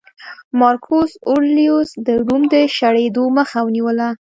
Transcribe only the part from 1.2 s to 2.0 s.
اورلیوس